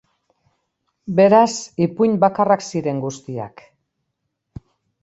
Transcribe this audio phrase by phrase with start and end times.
[1.19, 1.51] Beraz,
[1.89, 3.65] ipuin bakarrak ziren guztiak.